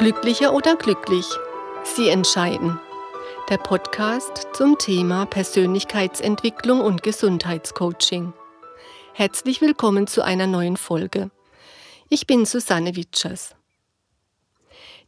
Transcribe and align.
Glücklicher 0.00 0.54
oder 0.54 0.76
glücklich? 0.76 1.26
Sie 1.84 2.08
entscheiden. 2.08 2.80
Der 3.50 3.58
Podcast 3.58 4.48
zum 4.54 4.78
Thema 4.78 5.26
Persönlichkeitsentwicklung 5.26 6.80
und 6.80 7.02
Gesundheitscoaching. 7.02 8.32
Herzlich 9.12 9.60
willkommen 9.60 10.06
zu 10.06 10.24
einer 10.24 10.46
neuen 10.46 10.78
Folge. 10.78 11.30
Ich 12.08 12.26
bin 12.26 12.46
Susanne 12.46 12.96
Witschers. 12.96 13.54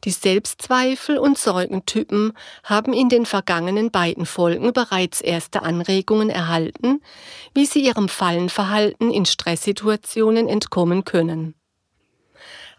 Die 0.05 0.11
Selbstzweifel 0.11 1.17
und 1.17 1.39
Sorgentypen 1.39 2.35
haben 2.63 2.93
in 2.93 3.09
den 3.09 3.25
vergangenen 3.25 3.91
beiden 3.91 4.27
Folgen 4.27 4.75
bereits 4.75 5.23
erste 5.23 5.63
Anregungen 5.63 6.29
erhalten, 6.29 7.01
wie 7.55 7.65
sie 7.65 7.83
ihrem 7.83 8.11
Fallenverhalten 8.11 9.11
in 9.11 9.25
Stresssituationen 9.25 10.51
entkommen 10.51 11.05
können. 11.07 11.55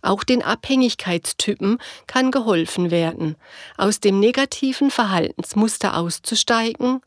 Auch 0.03 0.25
den 0.25 0.43
Abhängigkeitstypen 0.43 1.79
kann 2.07 2.29
geholfen 2.29 2.91
werden, 2.91 3.37
aus 3.77 4.01
dem 4.01 4.19
negativen 4.19 4.91
Verhaltensmuster 4.91 5.95
auszusteigen, 5.97 6.99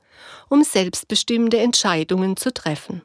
um 0.49 0.65
selbstbestimmte 0.65 1.59
Entscheidungen 1.59 2.39
zu 2.39 2.53
treffen. 2.55 3.03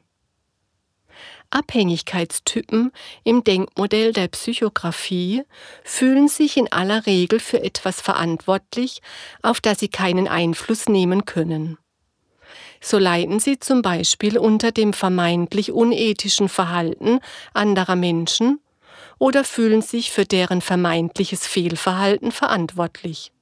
Abhängigkeitstypen 1.50 2.90
im 3.22 3.44
Denkmodell 3.44 4.14
der 4.14 4.28
Psychographie 4.28 5.42
fühlen 5.84 6.26
sich 6.28 6.56
in 6.56 6.72
aller 6.72 7.04
Regel 7.04 7.38
für 7.38 7.62
etwas 7.62 8.00
verantwortlich, 8.00 9.02
auf 9.42 9.60
das 9.60 9.80
sie 9.80 9.88
keinen 9.88 10.26
Einfluss 10.26 10.88
nehmen 10.88 11.26
können. 11.26 11.76
So 12.80 12.96
leiden 12.96 13.40
sie 13.40 13.60
zum 13.60 13.82
Beispiel 13.82 14.38
unter 14.38 14.72
dem 14.72 14.94
vermeintlich 14.94 15.70
unethischen 15.70 16.48
Verhalten 16.48 17.20
anderer 17.52 17.96
Menschen 17.96 18.58
oder 19.18 19.44
fühlen 19.44 19.82
sich 19.82 20.10
für 20.10 20.24
deren 20.24 20.60
vermeintliches 20.60 21.46
Fehlverhalten 21.46 22.32
verantwortlich. 22.32 23.32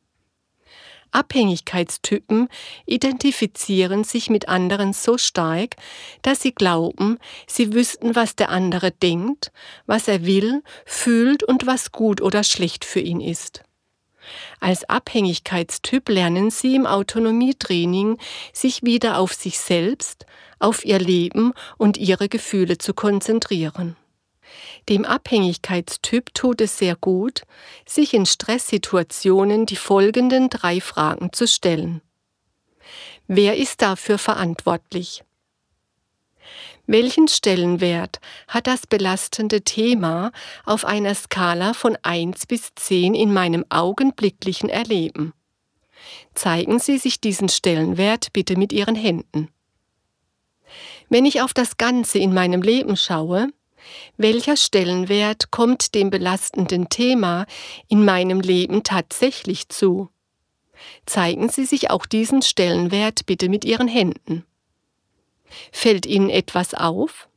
Abhängigkeitstypen 1.13 2.49
identifizieren 2.87 4.05
sich 4.05 4.31
mit 4.31 4.49
anderen 4.49 4.93
so 4.93 5.19
stark, 5.19 5.77
dass 6.23 6.41
sie 6.41 6.53
glauben, 6.53 7.19
sie 7.47 7.75
wüssten, 7.75 8.15
was 8.15 8.37
der 8.37 8.51
andere 8.51 8.93
denkt, 8.93 9.51
was 9.87 10.09
er 10.09 10.25
will, 10.25 10.63
fühlt 10.87 11.43
und 11.43 11.67
was 11.67 11.93
gut 11.93 12.21
oder 12.21 12.45
schlecht 12.45 12.85
für 12.85 13.01
ihn 13.01 13.21
ist. 13.21 13.63
Als 14.61 14.89
Abhängigkeitstyp 14.89 16.09
lernen 16.09 16.51
sie 16.51 16.77
im 16.77 16.87
Autonomietraining, 16.87 18.19
sich 18.53 18.83
wieder 18.83 19.19
auf 19.19 19.33
sich 19.33 19.59
selbst, 19.59 20.27
auf 20.59 20.85
ihr 20.85 20.99
Leben 20.99 21.55
und 21.79 21.97
ihre 21.97 22.29
Gefühle 22.29 22.79
zu 22.79 22.95
konzentrieren. 22.95 23.97
Dem 24.89 25.05
Abhängigkeitstyp 25.05 26.35
tut 26.35 26.61
es 26.61 26.79
sehr 26.79 26.97
gut, 26.97 27.43
sich 27.87 28.15
in 28.15 28.27
Stresssituationen 28.27 29.67
die 29.67 29.77
folgenden 29.77 30.51
drei 30.51 30.81
Fragen 30.81 31.33
zu 31.33 31.47
stellen. 31.47 32.03
Wer 33.27 33.57
ist 33.57 33.83
dafür 33.83 34.19
verantwortlich? 34.19 35.23
Welchen 36.87 37.29
Stellenwert 37.29 38.19
hat 38.49 38.67
das 38.67 38.87
belastende 38.87 39.63
Thema 39.63 40.33
auf 40.65 40.85
einer 40.85 41.15
Skala 41.15 41.73
von 41.73 41.97
1 42.03 42.47
bis 42.47 42.75
10 42.75 43.15
in 43.15 43.33
meinem 43.33 43.65
augenblicklichen 43.69 44.69
Erleben? 44.69 45.33
Zeigen 46.35 46.81
Sie 46.81 46.99
sich 46.99 47.21
diesen 47.21 47.49
Stellenwert 47.49 48.33
bitte 48.33 48.57
mit 48.57 48.73
Ihren 48.73 48.97
Händen. 48.97 49.51
Wenn 51.09 51.27
ich 51.27 51.43
auf 51.43 51.55
das 51.55 51.77
Ganze 51.77 52.19
in 52.19 52.35
meinem 52.35 52.63
Leben 52.63 52.97
schaue, 52.97 53.53
welcher 54.17 54.57
Stellenwert 54.57 55.51
kommt 55.51 55.95
dem 55.95 56.11
belastenden 56.11 56.89
Thema 56.89 57.47
in 57.89 58.05
meinem 58.05 58.41
Leben 58.41 58.83
tatsächlich 58.83 59.69
zu? 59.69 60.09
Zeigen 61.07 61.49
Sie 61.49 61.65
sich 61.65 61.91
auch 61.91 62.07
diesen 62.07 62.43
Stellenwert 62.43 63.27
bitte 63.27 63.49
mit 63.49 63.65
Ihren 63.65 63.89
Händen. 63.89 64.45
Fällt 65.73 66.07
Ihnen 66.07 66.31
etwas 66.31 66.75
auf? 66.75 67.29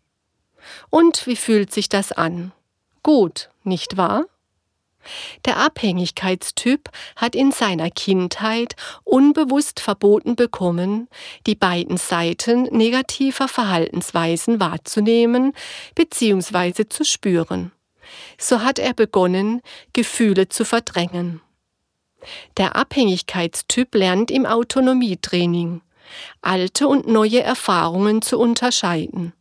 Und 0.90 1.28
wie 1.28 1.36
fühlt 1.36 1.74
sich 1.74 1.90
das 1.90 2.12
an? 2.12 2.52
Gut, 3.02 3.50
nicht 3.64 3.98
wahr? 3.98 4.26
Der 5.46 5.58
Abhängigkeitstyp 5.58 6.90
hat 7.16 7.36
in 7.36 7.52
seiner 7.52 7.90
Kindheit 7.90 8.76
unbewusst 9.04 9.80
verboten 9.80 10.36
bekommen, 10.36 11.10
die 11.46 11.56
beiden 11.56 11.98
Seiten 11.98 12.64
negativer 12.64 13.48
Verhaltensweisen 13.48 14.60
wahrzunehmen 14.60 15.54
bzw. 15.96 16.88
zu 16.88 17.04
spüren. 17.04 17.72
So 18.38 18.62
hat 18.62 18.80
er 18.80 18.94
begonnen, 18.94 19.62
Gefühle 19.94 20.50
zu 20.50 20.66
verdrängen. 20.66 21.42
Der 22.58 22.76
Abhängigkeitstyp 22.76 23.94
lernt 23.96 24.32
im 24.32 24.46
Autonomietraining, 24.46 25.82
alte 26.42 26.88
und 26.88 27.08
neue 27.08 27.42
Erfahrungen 27.42 28.22
zu 28.22 28.40
unterscheiden. 28.40 29.34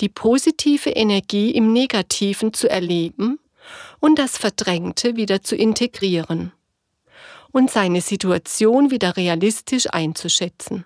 Die 0.00 0.08
positive 0.08 0.90
Energie 0.90 1.50
im 1.50 1.72
Negativen 1.72 2.52
zu 2.52 2.68
erleben 2.68 3.38
und 4.00 4.18
das 4.18 4.36
Verdrängte 4.36 5.16
wieder 5.16 5.42
zu 5.42 5.56
integrieren 5.56 6.52
und 7.52 7.70
seine 7.70 8.00
Situation 8.00 8.90
wieder 8.90 9.16
realistisch 9.16 9.86
einzuschätzen. 9.92 10.84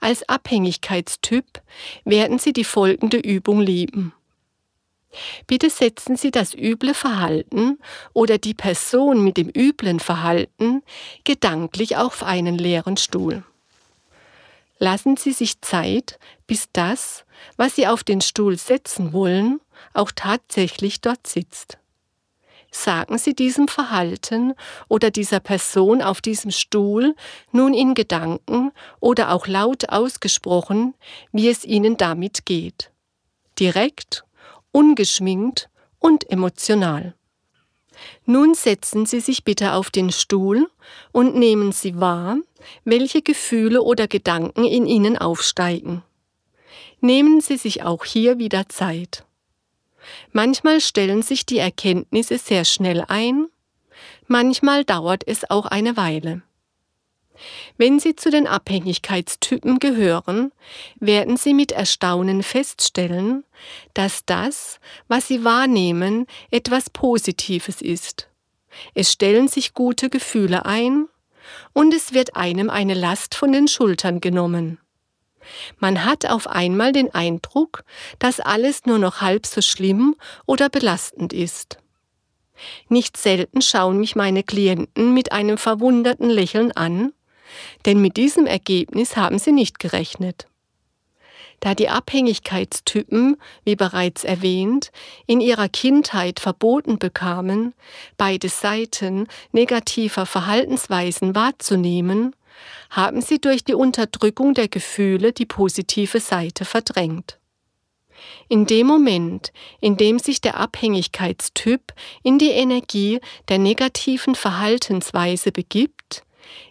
Als 0.00 0.28
Abhängigkeitstyp 0.28 1.62
werden 2.04 2.38
Sie 2.38 2.52
die 2.52 2.64
folgende 2.64 3.16
Übung 3.16 3.60
lieben. 3.60 4.12
Bitte 5.46 5.70
setzen 5.70 6.16
Sie 6.16 6.30
das 6.30 6.54
üble 6.54 6.92
Verhalten 6.92 7.78
oder 8.12 8.36
die 8.38 8.54
Person 8.54 9.22
mit 9.22 9.36
dem 9.36 9.48
üblen 9.48 10.00
Verhalten 10.00 10.82
gedanklich 11.22 11.96
auf 11.96 12.22
einen 12.22 12.58
leeren 12.58 12.96
Stuhl. 12.96 13.44
Lassen 14.78 15.16
Sie 15.16 15.32
sich 15.32 15.60
Zeit, 15.60 16.18
bis 16.46 16.68
das, 16.72 17.24
was 17.56 17.76
Sie 17.76 17.86
auf 17.86 18.02
den 18.02 18.20
Stuhl 18.20 18.58
setzen 18.58 19.12
wollen, 19.12 19.60
auch 19.92 20.10
tatsächlich 20.14 21.00
dort 21.00 21.26
sitzt. 21.26 21.78
Sagen 22.70 23.18
Sie 23.18 23.34
diesem 23.34 23.68
Verhalten 23.68 24.54
oder 24.88 25.12
dieser 25.12 25.38
Person 25.38 26.02
auf 26.02 26.20
diesem 26.20 26.50
Stuhl 26.50 27.14
nun 27.52 27.72
in 27.72 27.94
Gedanken 27.94 28.72
oder 28.98 29.32
auch 29.32 29.46
laut 29.46 29.90
ausgesprochen, 29.90 30.94
wie 31.30 31.48
es 31.48 31.64
Ihnen 31.64 31.96
damit 31.96 32.46
geht. 32.46 32.90
Direkt, 33.60 34.24
ungeschminkt 34.72 35.70
und 36.00 36.28
emotional. 36.28 37.14
Nun 38.26 38.54
setzen 38.54 39.06
Sie 39.06 39.20
sich 39.20 39.44
bitte 39.44 39.74
auf 39.74 39.90
den 39.90 40.10
Stuhl 40.10 40.68
und 41.12 41.36
nehmen 41.36 41.70
Sie 41.70 42.00
wahr, 42.00 42.38
welche 42.84 43.22
Gefühle 43.22 43.82
oder 43.82 44.08
Gedanken 44.08 44.64
in 44.64 44.86
Ihnen 44.86 45.16
aufsteigen. 45.16 46.02
Nehmen 47.00 47.40
Sie 47.40 47.56
sich 47.56 47.84
auch 47.84 48.04
hier 48.04 48.38
wieder 48.38 48.68
Zeit. 48.68 49.24
Manchmal 50.32 50.80
stellen 50.80 51.22
sich 51.22 51.46
die 51.46 51.58
Erkenntnisse 51.58 52.38
sehr 52.38 52.64
schnell 52.64 53.04
ein, 53.08 53.46
manchmal 54.26 54.84
dauert 54.84 55.26
es 55.26 55.48
auch 55.50 55.66
eine 55.66 55.96
Weile. 55.96 56.42
Wenn 57.76 57.98
Sie 57.98 58.14
zu 58.14 58.30
den 58.30 58.46
Abhängigkeitstypen 58.46 59.80
gehören, 59.80 60.52
werden 61.00 61.36
Sie 61.36 61.54
mit 61.54 61.72
Erstaunen 61.72 62.42
feststellen, 62.42 63.44
dass 63.92 64.24
das, 64.24 64.78
was 65.08 65.28
Sie 65.28 65.44
wahrnehmen, 65.44 66.26
etwas 66.50 66.90
Positives 66.90 67.82
ist. 67.82 68.28
Es 68.94 69.12
stellen 69.12 69.48
sich 69.48 69.74
gute 69.74 70.10
Gefühle 70.10 70.64
ein 70.64 71.08
und 71.72 71.92
es 71.92 72.14
wird 72.14 72.36
einem 72.36 72.70
eine 72.70 72.94
Last 72.94 73.34
von 73.34 73.52
den 73.52 73.68
Schultern 73.68 74.20
genommen. 74.20 74.78
Man 75.78 76.04
hat 76.04 76.26
auf 76.26 76.46
einmal 76.46 76.92
den 76.92 77.14
Eindruck, 77.14 77.84
dass 78.18 78.40
alles 78.40 78.86
nur 78.86 78.98
noch 78.98 79.20
halb 79.20 79.46
so 79.46 79.60
schlimm 79.60 80.16
oder 80.46 80.68
belastend 80.68 81.32
ist. 81.32 81.78
Nicht 82.88 83.16
selten 83.16 83.62
schauen 83.62 83.98
mich 83.98 84.16
meine 84.16 84.42
Klienten 84.42 85.12
mit 85.12 85.32
einem 85.32 85.58
verwunderten 85.58 86.30
Lächeln 86.30 86.72
an, 86.72 87.12
denn 87.84 88.00
mit 88.00 88.16
diesem 88.16 88.46
Ergebnis 88.46 89.16
haben 89.16 89.38
sie 89.38 89.52
nicht 89.52 89.78
gerechnet. 89.78 90.46
Da 91.60 91.74
die 91.74 91.88
Abhängigkeitstypen, 91.88 93.36
wie 93.64 93.76
bereits 93.76 94.24
erwähnt, 94.24 94.90
in 95.26 95.40
ihrer 95.40 95.68
Kindheit 95.68 96.40
verboten 96.40 96.98
bekamen, 96.98 97.74
beide 98.16 98.48
Seiten 98.48 99.28
negativer 99.52 100.26
Verhaltensweisen 100.26 101.34
wahrzunehmen, 101.34 102.34
haben 102.90 103.20
sie 103.20 103.40
durch 103.40 103.64
die 103.64 103.74
Unterdrückung 103.74 104.54
der 104.54 104.68
Gefühle 104.68 105.32
die 105.32 105.46
positive 105.46 106.20
Seite 106.20 106.64
verdrängt. 106.64 107.38
In 108.48 108.66
dem 108.66 108.86
Moment, 108.86 109.52
in 109.80 109.96
dem 109.96 110.18
sich 110.18 110.40
der 110.40 110.56
Abhängigkeitstyp 110.56 111.92
in 112.22 112.38
die 112.38 112.50
Energie 112.50 113.20
der 113.48 113.58
negativen 113.58 114.34
Verhaltensweise 114.34 115.52
begibt, 115.52 116.22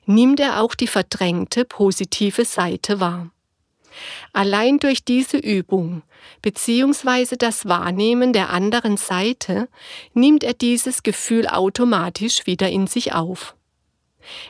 nimmt 0.06 0.40
er 0.40 0.62
auch 0.62 0.76
die 0.76 0.88
verdrängte 0.88 1.66
positive 1.66 2.46
Seite 2.46 3.00
wahr. 3.00 3.30
Allein 4.32 4.80
durch 4.80 5.06
diese 5.06 5.38
Übung 5.38 6.02
bzw. 6.42 7.36
das 7.38 7.68
Wahrnehmen 7.68 8.34
der 8.34 8.50
anderen 8.50 8.98
Seite 8.98 9.70
nimmt 10.14 10.44
er 10.44 10.54
dieses 10.54 11.04
Gefühl 11.04 11.48
automatisch 11.48 12.48
wieder 12.48 12.70
in 12.70 12.88
sich 12.88 13.14
auf. 13.14 13.56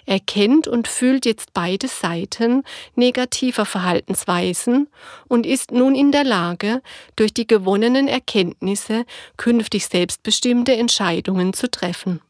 Er 0.06 0.20
kennt 0.20 0.68
und 0.68 0.88
fühlt 0.88 1.26
jetzt 1.26 1.54
beide 1.54 1.88
Seiten 1.88 2.64
negativer 2.96 3.66
Verhaltensweisen 3.66 4.88
und 5.28 5.46
ist 5.46 5.72
nun 5.72 5.96
in 5.96 6.12
der 6.12 6.24
Lage, 6.24 6.82
durch 7.16 7.34
die 7.34 7.48
gewonnenen 7.48 8.08
Erkenntnisse 8.08 9.06
künftig 9.38 9.88
selbstbestimmte 9.88 10.74
Entscheidungen 10.74 11.54
zu 11.54 11.70
treffen. 11.70 12.22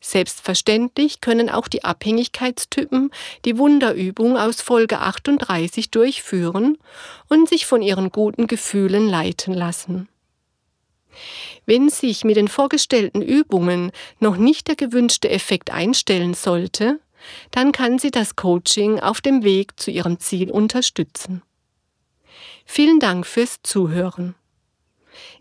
Selbstverständlich 0.00 1.22
können 1.22 1.48
auch 1.48 1.66
die 1.66 1.82
Abhängigkeitstypen 1.82 3.10
die 3.46 3.56
Wunderübung 3.56 4.36
aus 4.36 4.60
Folge 4.60 4.98
38 4.98 5.90
durchführen 5.90 6.76
und 7.28 7.48
sich 7.48 7.64
von 7.64 7.80
ihren 7.80 8.10
guten 8.10 8.46
Gefühlen 8.46 9.08
leiten 9.08 9.54
lassen. 9.54 10.08
Wenn 11.66 11.88
sich 11.88 12.24
mit 12.24 12.36
den 12.36 12.48
vorgestellten 12.48 13.22
Übungen 13.22 13.92
noch 14.20 14.36
nicht 14.36 14.68
der 14.68 14.76
gewünschte 14.76 15.30
Effekt 15.30 15.70
einstellen 15.70 16.34
sollte, 16.34 17.00
dann 17.50 17.72
kann 17.72 17.98
sie 17.98 18.10
das 18.10 18.36
Coaching 18.36 19.00
auf 19.00 19.20
dem 19.20 19.44
Weg 19.44 19.78
zu 19.80 19.90
ihrem 19.90 20.18
Ziel 20.18 20.50
unterstützen. 20.50 21.42
Vielen 22.66 23.00
Dank 23.00 23.26
fürs 23.26 23.60
Zuhören. 23.62 24.34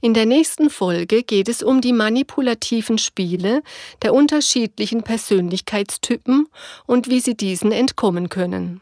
In 0.01 0.13
der 0.13 0.25
nächsten 0.25 0.69
Folge 0.69 1.23
geht 1.23 1.49
es 1.49 1.63
um 1.63 1.81
die 1.81 1.93
manipulativen 1.93 2.97
Spiele 2.97 3.63
der 4.01 4.13
unterschiedlichen 4.13 5.03
Persönlichkeitstypen 5.03 6.47
und 6.85 7.09
wie 7.09 7.19
Sie 7.19 7.35
diesen 7.35 7.71
entkommen 7.71 8.29
können. 8.29 8.81